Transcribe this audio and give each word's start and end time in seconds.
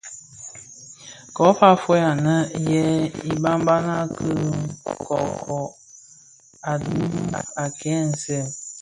Ko 1.35 1.43
fa 1.57 1.69
fœug 1.83 2.03
anè 2.11 2.35
yè 2.69 2.85
ibabana 3.33 3.97
ki 4.15 4.29
kōkōg 5.05 5.67
a 6.71 6.73
dhimum 6.81 7.29
a 7.63 7.65
kè 7.79 7.93
nsèň. 8.09 8.47